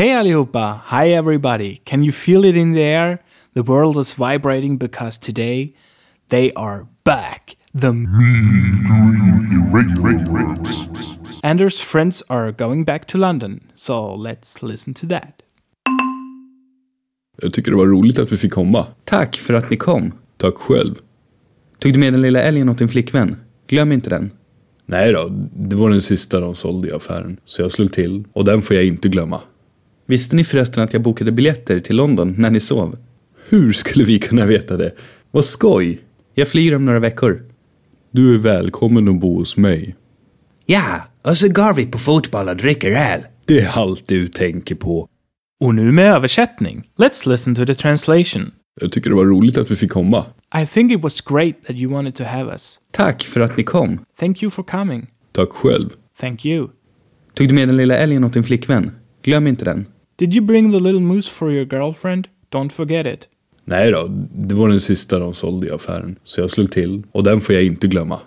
[0.00, 0.80] Hey allihopa!
[0.84, 1.80] Hi everybody!
[1.84, 3.18] Can you feel it in the air?
[3.54, 5.74] The world is vibrating because today
[6.28, 7.56] they are back.
[7.74, 7.92] The
[11.42, 15.42] Anders' friends are going back to London, so let's listen to that.
[17.42, 18.86] Jag tycker det var roligt att vi fick komma.
[19.04, 20.12] Tack för att ni kom.
[20.36, 20.94] Tack själv.
[21.78, 23.36] Tog du med den lilla älgen åt din flickvän?
[23.66, 24.30] Glöm inte den.
[24.86, 27.36] Nej då, det var den sista de sålde i affären.
[27.44, 29.40] Så jag slog till och den får jag inte glömma.
[30.10, 32.98] Visste ni förresten att jag bokade biljetter till London när ni sov?
[33.48, 34.92] Hur skulle vi kunna veta det?
[35.30, 36.00] Vad skoj!
[36.34, 37.42] Jag flyger om några veckor.
[38.10, 39.96] Du är välkommen att bo hos mig.
[40.66, 43.20] Ja, och så går vi på fotboll och dricker öl.
[43.44, 45.08] Det är allt du tänker på.
[45.60, 46.88] Och nu med översättning.
[46.96, 48.50] Let's listen to the translation.
[48.80, 50.24] Jag tycker det var roligt att vi fick komma.
[50.62, 52.80] I think it was great that you wanted to have us.
[52.90, 53.98] Tack för att ni kom.
[54.20, 55.06] Thank you for coming.
[55.32, 55.88] Tack själv.
[56.20, 56.68] Thank you.
[57.34, 58.90] Tog du med den lilla älgen åt din flickvän?
[59.22, 59.86] Glöm inte den.
[60.20, 62.28] Did you bring the little moose for your girlfriend?
[62.50, 63.28] Don't forget it.
[63.64, 66.16] Nej då, det var den sista de sålde i affären.
[66.24, 68.20] Så jag slog till och den får jag inte glömma.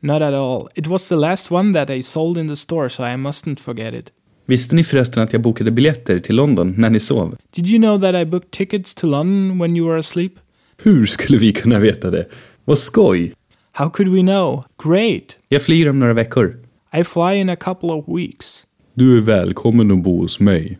[0.00, 0.68] Not at all.
[0.74, 3.94] It was the last one that I sold in the store, so I mustn't forget
[3.94, 4.12] it.
[4.46, 7.36] Visste ni förresten att jag bokade biljetter till London när ni sov?
[7.54, 10.32] Did you know that I booked tickets to London when you were asleep?
[10.82, 12.26] Hur skulle vi kunna veta det?
[12.64, 13.34] Vad skoj!
[13.72, 14.64] How could we know?
[14.84, 15.36] Great!
[15.48, 16.56] Jag flyger om några veckor.
[16.92, 18.66] I fly in a couple of weeks.
[18.94, 20.78] Du är välkommen att bo hos mig.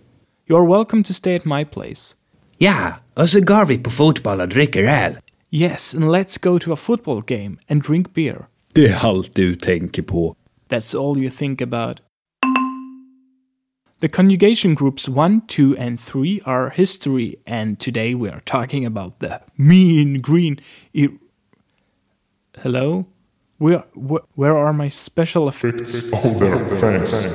[0.50, 2.14] You're welcome to stay at my place.
[2.58, 5.16] Ja, och så går vi på fotboll och dricker öl.
[5.50, 8.46] Yes, and let's go to a football game and drink beer.
[8.72, 10.36] Det er är allt du tänker på.
[10.68, 12.00] That's all you think about.
[14.00, 19.12] The conjugation groups 1, 2, and 3 are history, and today we are talking about
[19.20, 20.60] the mean green.
[20.94, 21.18] Ir-
[22.62, 23.04] Hello?
[23.58, 26.08] Where, where, where are my special effects?
[26.12, 27.26] Oh, there, thanks.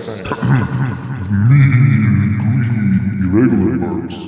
[3.34, 4.28] Verbs.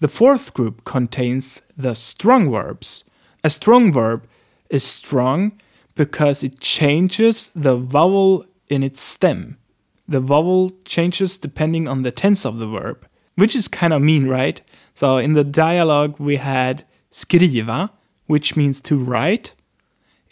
[0.00, 3.04] The fourth group contains the strong verbs.
[3.44, 4.26] A strong verb
[4.68, 5.60] is strong
[5.94, 9.58] because it changes the vowel in its stem.
[10.08, 13.06] The vowel changes depending on the tense of the verb,
[13.36, 14.60] which is kind of mean, right?
[14.92, 17.90] So in the dialogue, we had skriva,
[18.26, 19.54] which means to write.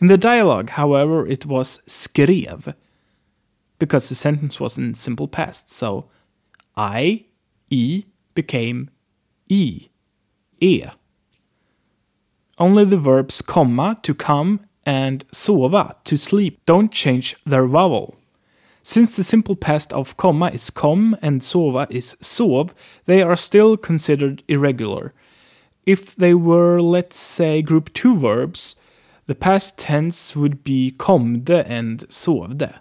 [0.00, 2.74] In the dialogue, however, it was skrev
[3.78, 5.70] because the sentence was in simple past.
[5.70, 6.10] So
[6.76, 7.26] I,
[7.70, 8.04] e
[8.34, 8.90] became
[9.48, 9.88] e,
[10.60, 10.84] e.
[12.58, 18.16] Only the verbs komma, to come, and sova, to sleep, don't change their vowel.
[18.82, 22.74] Since the simple past of komma is kom and sova is sov,
[23.06, 25.12] they are still considered irregular.
[25.86, 28.76] If they were, let's say, group 2 verbs,
[29.26, 32.80] the past tense would be komde and sovde.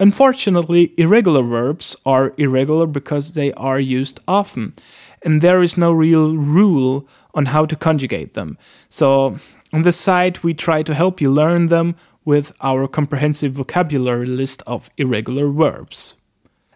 [0.00, 4.74] Unfortunately, irregular verbs are irregular because they are used often,
[5.22, 8.56] and there is no real rule on how to conjugate them.
[8.88, 9.38] So,
[9.72, 14.62] on the site, we try to help you learn them with our comprehensive vocabulary list
[14.66, 16.14] of irregular verbs.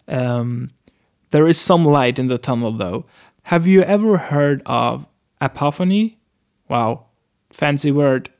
[0.08, 0.70] Um,
[1.30, 3.06] there is some light in the tunnel, though.
[3.44, 5.06] Have you ever heard of
[5.40, 6.18] apophony?
[6.68, 7.06] Wow,
[7.50, 8.30] fancy word.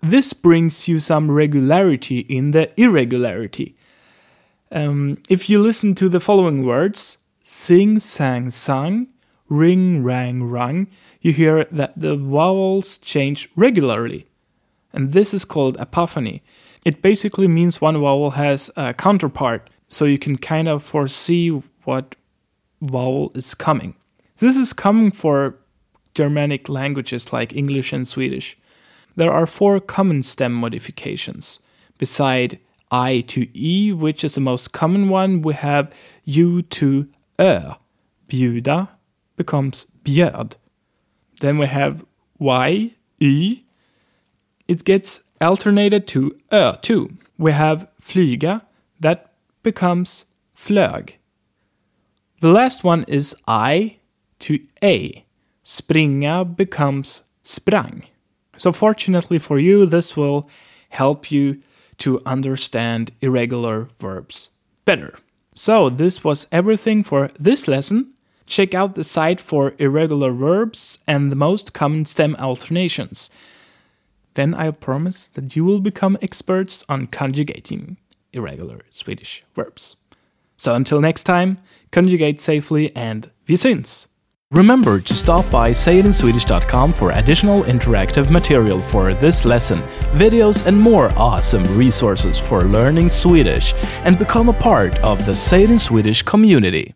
[0.00, 3.76] This brings you some regularity in the irregularity.
[4.72, 9.08] Um, if you listen to the following words sing, sang, sung,
[9.48, 10.86] ring, rang, rung,
[11.20, 14.26] you hear that the vowels change regularly.
[14.94, 16.42] And this is called apophony.
[16.84, 21.50] It basically means one vowel has a counterpart, so you can kind of foresee
[21.84, 22.14] what
[22.80, 23.94] vowel is coming.
[24.38, 25.56] This is common for
[26.14, 28.56] Germanic languages like English and Swedish.
[29.16, 31.60] There are four common stem modifications.
[31.98, 32.58] Beside
[32.92, 35.92] I to E, which is the most common one, we have
[36.24, 37.08] U to
[37.38, 37.76] Ö.
[38.28, 38.88] Bjuda
[39.36, 40.56] becomes bjöd.
[41.40, 42.04] Then we have
[42.38, 43.62] Y, Y.
[44.68, 47.16] It gets alternated to Ö too.
[47.38, 48.62] We have flyga,
[49.00, 49.32] that
[49.62, 51.14] becomes flög.
[52.40, 53.96] The last one is I
[54.40, 55.24] to A.
[55.64, 58.04] Springa becomes sprang.
[58.58, 60.48] So, fortunately for you, this will
[60.90, 61.62] help you
[62.02, 64.50] to understand irregular verbs
[64.84, 65.18] better.
[65.54, 68.14] So, this was everything for this lesson.
[68.46, 73.30] Check out the site for irregular verbs and the most common stem alternations.
[74.34, 77.98] Then I'll promise that you will become experts on conjugating
[78.32, 79.96] irregular Swedish verbs.
[80.56, 81.58] So until next time,
[81.90, 84.08] conjugate safely and vi syns!
[84.52, 89.78] Remember to stop by sayitinswedish.com for additional interactive material for this lesson,
[90.12, 93.72] videos, and more awesome resources for learning Swedish,
[94.04, 96.94] and become a part of the Say Swedish community.